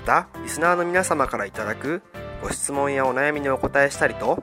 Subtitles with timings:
[0.00, 2.02] またリスナーの皆様からいただく
[2.42, 4.42] ご質問やお悩みにお答えしたりと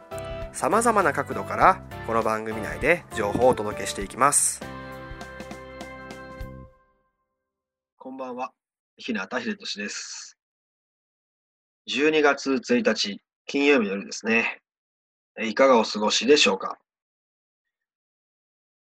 [0.54, 4.62] さまざまな角度からこの番組内で情報をお届けしていきます。
[7.98, 8.52] こんばんは。
[8.98, 10.38] 日向秀俊です。
[11.90, 14.60] 12月1日金曜日の夜ですね。
[15.42, 16.78] いかがお過ごしでしょうか？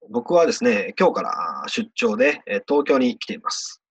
[0.08, 3.82] 僕はですね、今日から出張で東京に来ています。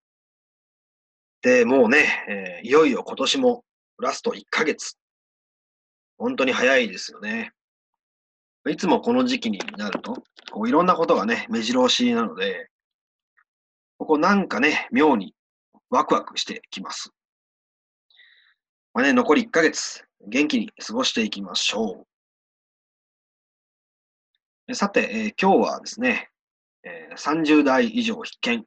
[1.44, 3.66] で、もうね、えいよいよ今年も
[4.00, 4.98] ラスト1ヶ月。
[6.18, 7.52] 本当に早いですよね。
[8.70, 12.70] いつもこの時期になると、こういろんなことがね、目白押しなので、
[13.98, 15.36] ここなんかね、妙に
[15.90, 17.12] ワクワクしてきます。
[18.94, 22.06] まあね、残り1ヶ月、元気に過ごしていきましょ
[24.70, 24.76] う。
[24.76, 26.30] さて、えー、今日はですね、
[26.84, 28.66] えー、30代以上必見、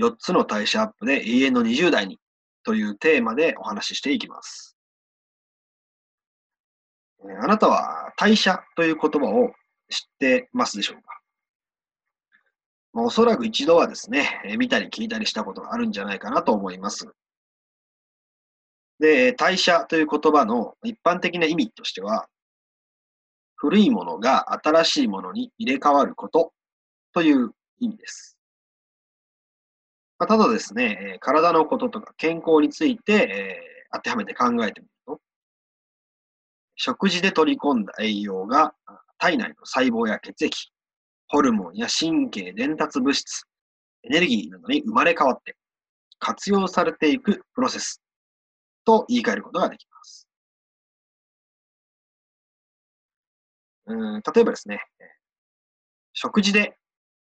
[0.00, 2.18] 4つの代謝アップで永遠の20代に
[2.64, 4.76] というテーマでお話ししていきます。
[7.42, 9.50] あなたは代謝という言葉を
[9.90, 11.20] 知ってますでしょうか、
[12.94, 17.12] ま、おそらく一度はですね、見たり聞いたりしたことがあるんじゃないかなと思います。
[18.98, 22.28] で、代謝という言葉の一般的な意味としては、
[23.56, 26.52] 古いものが新しいものに入れ替わること
[27.12, 28.39] という意味です。
[30.20, 35.20] まあ、ただですね、体のこととか健康について、えー、当てはめて考えてみると、
[36.76, 38.74] 食事で取り込んだ栄養が
[39.16, 40.72] 体内の細胞や血液、
[41.28, 43.44] ホルモンや神経伝達物質、
[44.02, 45.56] エネルギーなどに生まれ変わって
[46.18, 48.02] 活用されていくプロセス
[48.84, 50.28] と言い換えることができます。
[53.86, 54.82] うん例えばですね、
[56.12, 56.76] 食事で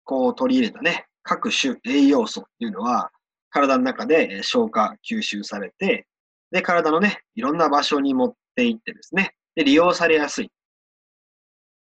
[0.04, 3.12] こう取り入れたね、各種栄養素っていうのは、
[3.50, 6.08] 体の中で消化、吸収されて、
[6.52, 10.52] で、体のね、いろんな場所に持っていってですね、で、利用されやすい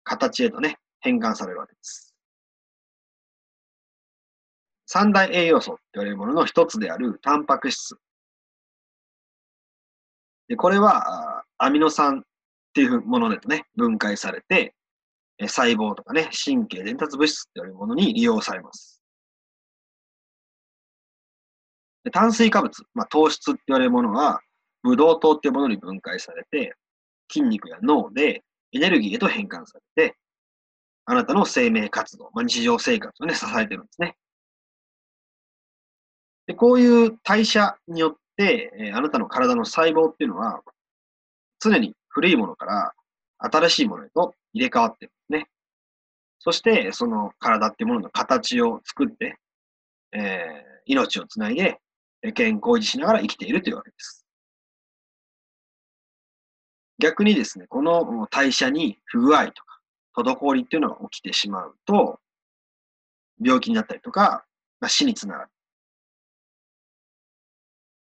[0.05, 2.15] 形へとね、変換されるわけです。
[4.87, 7.97] 三大栄養素と言われるものの一つであるタンパク質。
[10.49, 12.23] で、これはアミノ酸っ
[12.75, 14.75] ていうものでとね、分解されて、
[15.41, 18.94] 細胞とかね、神経伝達物質というものに利用されます。
[22.05, 24.41] で炭水化物、まあ、糖質って言われるものは、
[24.83, 26.77] ブドウ糖っていうものに分解されて、
[27.33, 28.43] 筋肉や脳で
[28.73, 30.17] エネルギーへと変換されて、
[31.07, 34.17] あなたの生命活動、まあ、日常生活をね、支えてるんですね。
[36.47, 40.63] でこういう代謝によって、えあなたの体の細胞っていうのは、
[41.59, 42.93] 常に古いものから
[43.39, 45.51] 新しいものへと入れ替わってるんですね。
[46.39, 49.39] そして、その体っていうものの形を作って、
[50.13, 51.81] えー、命をつないで、
[52.33, 54.25] 健康を維持しながら生きているというわけです。
[56.99, 59.81] 逆にですね、この代謝に不具合とか、
[60.17, 62.21] 滞りっていうのが起きてしまうと、
[63.43, 64.45] 病気になったりとか、
[64.81, 65.51] まあ、死につながる。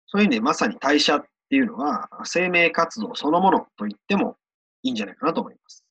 [0.06, 4.36] そういう意味でまさに代謝っていうのは、生命活動そのものと言っても
[4.82, 5.84] いいんじゃないかなと思います。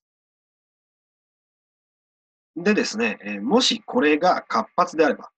[2.56, 5.30] でですね、もしこれが活発であれば、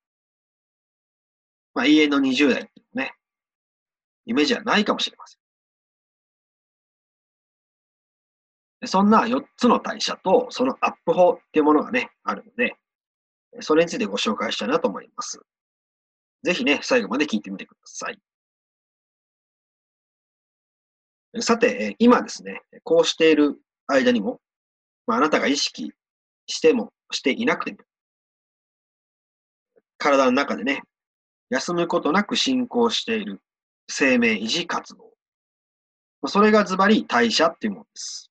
[1.74, 3.14] まあ、永遠の20代っていうね、
[4.26, 5.38] 夢じゃないかもしれません。
[8.86, 12.76] そんな4つの代謝とそのアップ法っていうものがね、あるので、
[13.60, 15.40] それについてご紹介したいなと思います。
[16.44, 18.18] ぜひね、最後まで聞いてみてください。
[21.42, 23.56] さて、今ですね、こうしている
[23.86, 24.40] 間にも、
[25.06, 25.92] まあ、あなたが意識
[26.46, 27.78] してもしていなくても、
[29.98, 30.82] 体の中でね、
[31.50, 33.40] 休むことなく進行している
[33.88, 35.08] 生命維持活動
[36.26, 38.30] それがズバリ代謝っていうものです。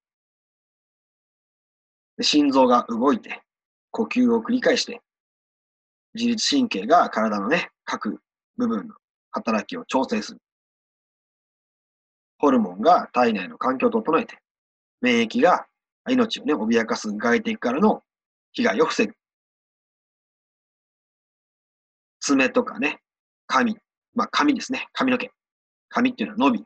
[2.22, 3.42] 心臓が動いて、
[3.92, 5.02] 呼吸を繰り返して、
[6.14, 8.20] 自律神経が体のね、各
[8.58, 8.96] 部分の
[9.32, 10.42] 働きを調整する。
[12.40, 14.38] ホルモンが体内の環境を整えて、
[15.00, 15.68] 免疫が
[16.10, 18.04] 命をね、脅かす外敵からの
[18.52, 19.14] 被害を防ぐ。
[22.20, 23.00] 爪とかね、
[23.48, 23.78] 髪、
[24.14, 25.32] まあ髪ですね、髪の毛。
[25.90, 26.66] 髪っていうのは伸び、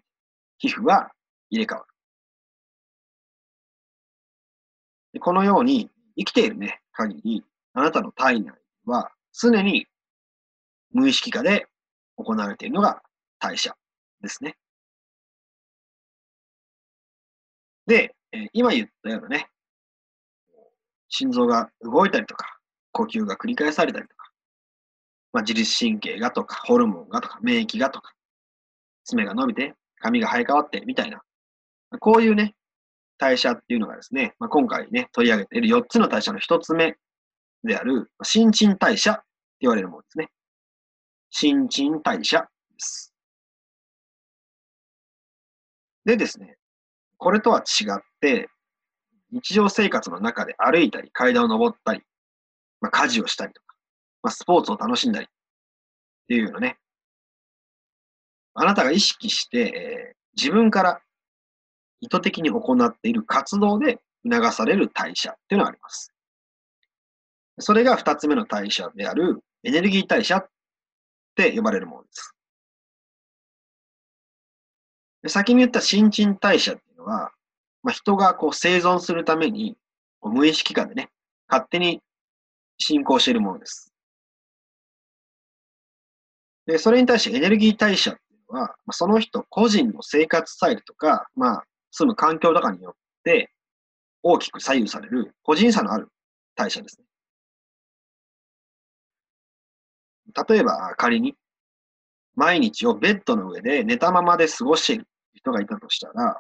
[0.58, 1.12] 皮膚は
[1.50, 1.86] 入れ替わる。
[5.14, 7.44] でこのように生きているね、限り、
[7.74, 8.54] あなたの体内
[8.86, 9.86] は常に
[10.92, 11.68] 無意識化で
[12.18, 13.02] 行われているのが
[13.40, 13.76] 代謝
[14.22, 14.58] ですね。
[17.88, 19.50] で、え今言ったようなね、
[21.10, 22.58] 心臓が動いたりとか、
[22.92, 24.21] 呼吸が繰り返されたりとか、
[25.34, 28.14] まあ、自律神経がとか、ホルモンがとか、免疫がとか、
[29.06, 31.22] 爪が伸びて、髪が生え変わってみたいな、
[32.00, 32.56] こういうね、
[33.18, 36.98] 代謝っていうのがですね、まあ、今回ね、取り上げている4つの代謝の1つ目
[37.64, 39.24] である、新陳代謝って
[39.62, 40.30] 言われるものですね。
[41.30, 42.48] 新陳代謝で
[42.80, 43.14] す。
[46.04, 46.58] でですね、
[47.18, 48.50] これとは違って、
[49.32, 52.02] 日常生活の中で歩いたり、階段を登ったり、
[52.82, 53.71] まあ、家事をしたりとか、
[54.24, 55.30] まあ、スポーツを楽しんだりっ
[56.28, 56.78] ていうのね、
[58.54, 61.02] あなたが意識して、えー自分から
[62.00, 66.14] 意図的に行っている活動で促される代謝っていうのがあります。
[67.60, 70.48] それが二つ目の代謝であるエネルギー代謝っ
[71.36, 72.36] て呼ばれるものです。
[75.28, 77.32] 先に言った新陳代謝っていうのは、
[77.84, 79.78] まあ、人がこう生存するために
[80.20, 81.10] こう無意識化でね、
[81.48, 82.02] 勝手に
[82.80, 83.91] 進行しているものです。
[86.66, 92.94] で、それに対してエネルギー代謝っていうのは、その人個人の生活スタイルとか、まあ、住む環境とかによっ
[93.24, 93.52] て
[94.24, 96.08] 大きく左右される個人差のある
[96.56, 97.06] 代謝ですね。
[100.50, 101.36] 例えば仮に
[102.36, 106.40] 毎日をベッドの上で寝たままで過ごしている人がいたとしたら、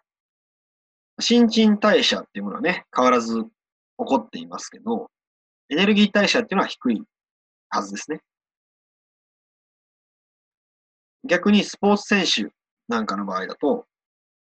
[1.19, 3.49] 新陳代謝っていうものはね、変わらず起
[3.97, 5.09] こっていますけど、
[5.69, 7.03] エネルギー代謝っていうのは低い
[7.69, 8.21] はずですね。
[11.23, 12.53] 逆にスポーツ選手
[12.87, 13.85] なんかの場合だと、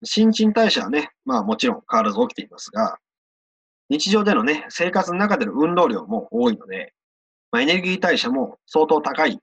[0.04, 2.98] 新陳代謝はね、まあもちろん変わらず起きていますが、
[3.90, 6.94] 日常でのね、生活の中での運動量も多いので、
[7.52, 9.38] まあ、エネルギー代謝も相当高いっ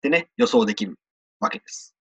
[0.00, 0.96] てね、予想できる
[1.40, 1.94] わけです。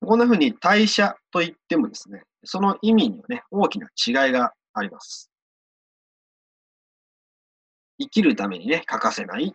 [0.00, 5.30] こんな風に代謝といってもですね、その意味にはね、大きな違いがあります。
[8.00, 9.52] 生きるためにね、欠かせない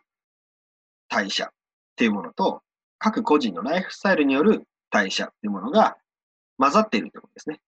[1.07, 1.51] 代謝
[1.93, 2.61] っていうものと、
[2.97, 5.97] 各個人のライフスタイルによる代謝っていうものが
[6.57, 7.59] 混ざっているということですね。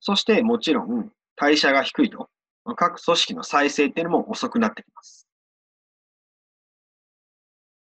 [0.00, 2.28] そしてもちろん代謝が低いと、
[2.76, 5.26] 各組織の再生っていうのも遅くなってきます。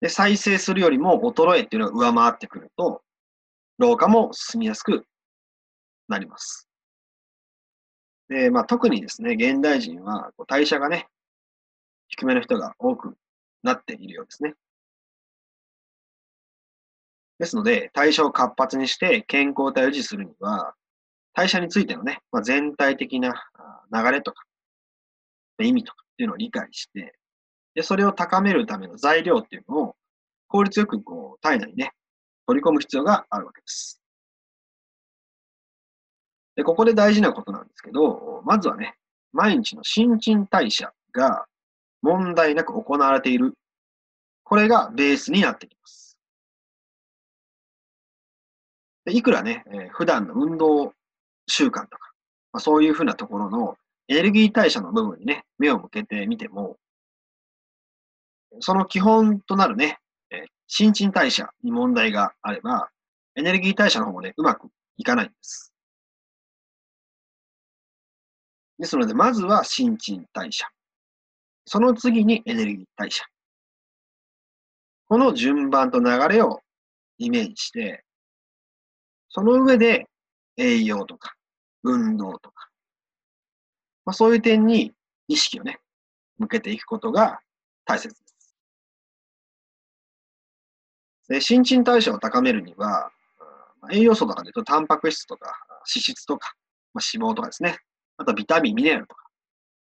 [0.01, 3.01] で、再生するよりも衰えっていうのが上回ってくると、
[3.79, 5.05] 老化も進みやすく
[6.07, 6.67] なります。
[8.29, 11.07] で、まあ特にですね、現代人は代謝がね、
[12.09, 13.17] 低めの人が多く
[13.63, 14.55] なっているようですね。
[17.39, 20.73] ですので、代謝を活発にして健康体を維持するには、
[21.33, 23.33] 代謝についてのね、まあ、全体的な
[23.93, 24.43] 流れとか、
[25.59, 27.13] 意味とかっていうのを理解して、
[27.75, 29.95] で、それを高めるための材料っていうのを
[30.47, 31.91] 効率よくこう体内にね、
[32.47, 34.01] 取り込む必要があるわけです。
[36.55, 38.95] で、ここで大事なことなんですけど、まずはね、
[39.31, 41.45] 毎日の新陳代謝が
[42.01, 43.53] 問題なく行われている。
[44.43, 46.17] これがベースになってきます。
[49.05, 50.93] でいくらね、えー普段の運動
[51.47, 52.11] 習慣とか、
[52.51, 53.75] まあ、そういうふうなところの
[54.07, 56.77] エネルギー代謝の部分にね、目を向けてみても、
[58.59, 59.99] その基本となるね、
[60.31, 62.89] えー新陳代謝に問題があれば、
[63.35, 65.73] エネルギー代謝の方もね、うまくいかないんです。
[68.79, 70.67] ですので、まずは新陳代謝。
[71.67, 73.25] その次にエネルギー代謝。
[75.09, 76.61] この順番と流れを
[77.17, 78.05] イメージして、
[79.27, 80.07] その上で
[80.55, 81.35] 栄養とか
[81.83, 82.69] 運動とか、
[84.05, 84.93] まあ、そういう点に
[85.27, 85.79] 意識をね、
[86.37, 87.41] 向けていくことが
[87.83, 88.55] 大切です。
[91.27, 93.11] で新陳代謝を高めるには、
[93.91, 96.53] 栄養素とかで言うと、タンパク質とか脂質とか、
[96.93, 97.77] まあ、脂肪とかですね、
[98.15, 99.26] あとビタミン、ミネラルとか、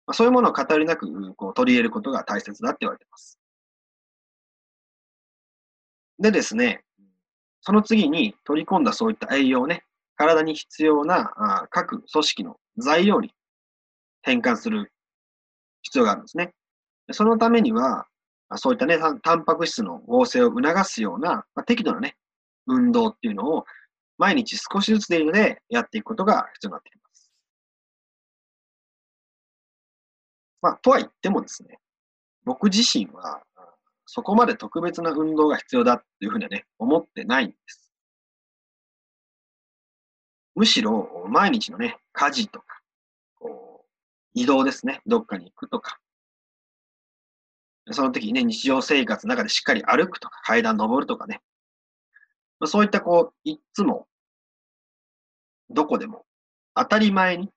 [0.07, 3.37] ま、そういうものを偏りなくこう取り入れることが大切だって言われています。
[6.19, 6.83] でですね、
[7.61, 9.83] その次に取り込んだそういった栄養をね、
[10.15, 13.31] 体に必要なあ各組織の材料に
[14.23, 14.91] 変換する
[15.83, 16.53] 必要があるんですね。
[17.11, 18.07] そのためには、
[18.55, 22.15] そういったね、タンパク質の合成を促すような、まあ、適度なね、
[22.65, 23.65] 運動っていうのを
[24.17, 26.96] 毎日少しずつでいいのでやっていくことが必要になってき
[30.61, 30.71] ま。
[30.71, 31.79] あ、とは言ってもですね、
[32.45, 33.43] 僕自身は
[34.05, 37.91] そこまで特別な運動が必要だっていうふうにはね、思ってないんです。
[40.55, 42.79] むしろ毎日のね、家事とか、
[43.35, 43.87] こう
[44.33, 45.99] 移動ですね、どっかに行くとか、
[47.91, 51.41] その時にね、日常生活の中でしっかり歩くとか、階段登るとかね、
[52.65, 54.07] そういったこう、いつも、
[55.69, 56.25] どこでも
[56.75, 57.49] 当たり前に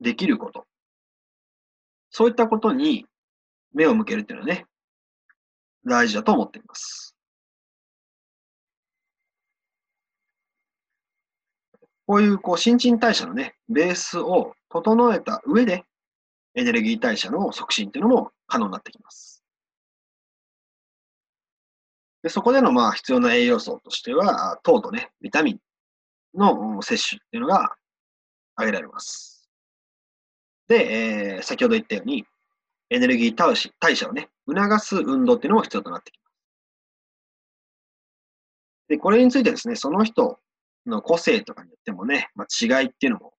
[0.00, 0.66] できること、
[2.12, 3.06] そういったことに
[3.72, 4.66] 目を向けるっていうのはね、
[5.84, 7.16] 大事だと思っています。
[12.06, 15.84] こういうこう新陳代謝のね、ベースを整えた上で、
[16.54, 19.42] エネルギー代謝の促進っていうのも可能になってきます。
[22.22, 25.58] でそこでのまあ必要な栄養素としては、糖とね、ビタミン
[26.38, 27.74] の摂取っていうのが
[28.54, 29.31] 挙げられます。
[30.72, 32.24] で、えー、先ほど言ったように、
[32.88, 33.34] エネルギー
[33.78, 36.32] 代謝をね、促す運動っていうのも必要となってきます。
[38.88, 40.38] で、これについてですね、その人
[40.86, 43.34] の個性とかによってもね、まあ、違いっていうのも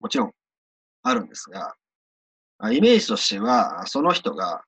[0.00, 0.32] もちろん
[1.02, 1.74] あるんですが、
[2.72, 4.64] イメージとしては、その人が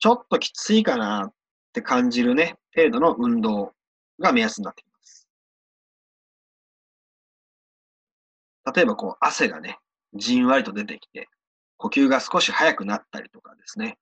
[0.00, 1.32] ちょっときついかなっ
[1.72, 3.72] て感じるね、程度の運動
[4.18, 5.28] が目安になってきます。
[8.74, 9.78] 例えば、こう、汗がね、
[10.14, 11.28] じんわりと出てきて、
[11.76, 13.96] 呼吸が少し早くなったりとかですね、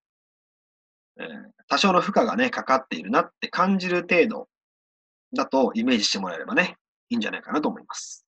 [1.19, 1.27] えー、
[1.69, 4.49] 多少の負荷がね、かかっているなって感じる程度
[5.35, 6.77] だとイメージしてもらえればね、
[7.11, 8.25] いいんじゃないかなと思います。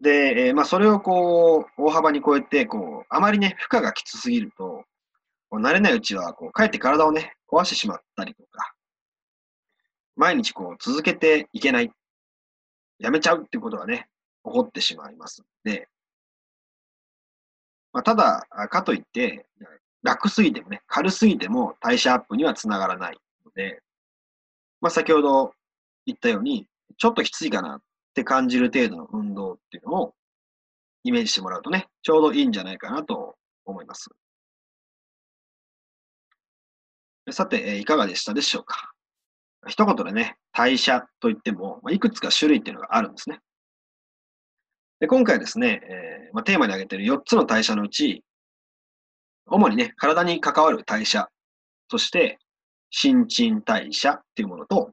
[0.00, 4.84] で、えー、まあ、それをこう、大幅に超えて、こう、あまりね、負荷がきつすぎると、
[5.50, 8.74] こう慣れないうちは、こう、かえって体をね、壊してしまったりとか、
[10.14, 11.90] 毎日こう、続けていけない、
[12.98, 14.08] やめちゃうっていうことがね、
[14.48, 15.88] 起こってしまいますので、
[17.92, 19.46] まあ、ただ、かといって、
[20.02, 23.82] 楽すぎてもね、軽すぎても代謝アップにはつながらないので、
[24.80, 25.52] まあ、先ほど
[26.06, 27.82] 言ったように、ちょっときついかなっ
[28.14, 30.14] て感じる程度の運動っていうのを
[31.04, 34.08] イメージしてもらうとね、ちょうどいいんじゃないかなと思います。
[37.30, 38.92] さて、いかがでしたでしょうか
[39.66, 43.40] 一言でね、代謝といっても、いくつか種類っていうのがあるんですね。
[45.00, 48.24] で今回ですね、えー、まあ、テーマに挙げている4つの代謝のうち、
[49.46, 51.28] 主にね、体に関わる代謝、
[51.90, 52.38] そして、
[52.90, 54.92] 新陳代謝っていうものと、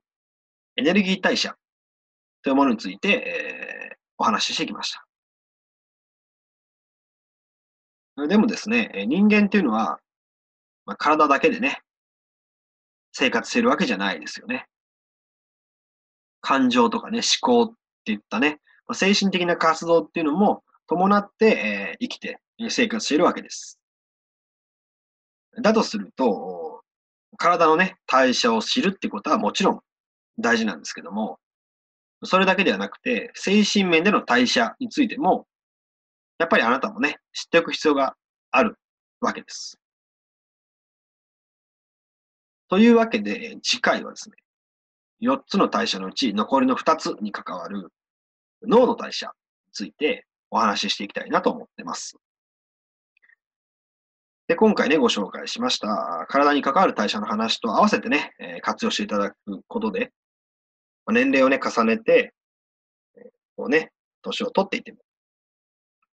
[0.75, 1.55] エネルギー代謝
[2.43, 5.05] というものについて、えー、お話ししてきました。
[8.27, 9.99] でもですね、人間っていうのは、
[10.85, 11.81] まあ、体だけでね、
[13.11, 14.67] 生活してるわけじゃないですよね。
[16.41, 18.59] 感情とかね、思考っていったね、
[18.93, 22.39] 精神的な活動っていうのも伴って、えー、生きて
[22.69, 23.79] 生活しているわけです。
[25.61, 26.83] だとすると、
[27.37, 29.79] 体のね、代謝を知るってことはもちろん
[30.39, 31.39] 大事なんですけども、
[32.23, 35.47] それだけではなくて、精神面での代謝についても、
[36.37, 38.15] やっぱりあなたもね、知っておく必要が
[38.51, 38.77] ある
[39.21, 39.79] わけです。
[42.67, 44.35] というわけで、次回はですね、
[45.21, 47.91] 4つの代謝のうち残りの2つに関わる
[48.67, 49.31] 脳の代謝に
[49.73, 52.17] ついてお話ししていきたいなと思ってます。
[54.47, 59.35] で、今回ね、ご紹介しました、体に関わる代謝の話と合わせてね、え活用していただく
[59.67, 60.11] ことで、
[61.11, 62.33] 年齢をね、重ねて、
[63.55, 63.91] こうね、
[64.21, 64.99] 年を取っていても、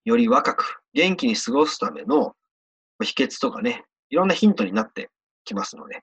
[0.04, 2.34] より若く元気に過ごすための
[3.02, 5.10] 秘訣とかね、いろんなヒントになって
[5.44, 6.02] きますので、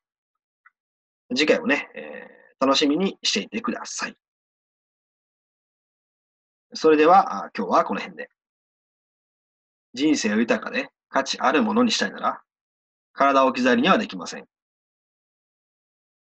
[1.36, 4.15] 次回もね、えー、楽しみにしていてください。
[6.74, 8.30] それでは、今日はこの辺で。
[9.94, 12.42] 人生を豊かで価値あるものにしたいなら、
[13.14, 14.46] 体を置き去りにはできません。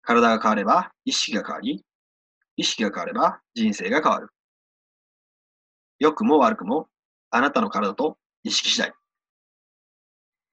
[0.03, 1.85] 体が変われば意識が変わり、
[2.57, 4.29] 意識が変われば人生が変わる。
[5.99, 6.89] 良くも悪くも
[7.31, 8.93] あなたの体と意識次第。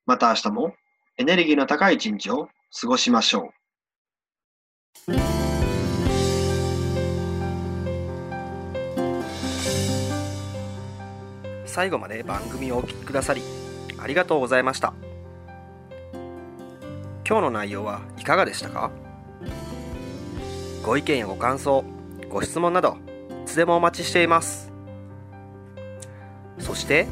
[0.05, 0.75] また明日も
[1.17, 3.51] エネルギーの高い一日を過ごしましょ
[5.07, 5.36] う。
[11.77, 13.43] 最後まで番組をお聴きくださり
[13.99, 14.95] ありがとうございました。
[17.23, 18.89] 今日の内容はいかがでしたか？
[20.83, 21.83] ご意見やご感想
[22.29, 22.97] ご質問など
[23.43, 24.71] いつでもお待ちしています。
[26.57, 27.05] そして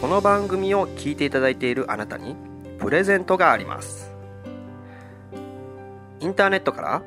[0.00, 2.34] この番組を聞いていただいているあなたに
[2.80, 4.10] プレゼントがあります。
[6.18, 7.02] インターネットから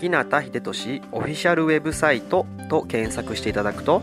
[0.00, 4.02] 日向秀俊オフィシャルウェブサイトと検索していただくと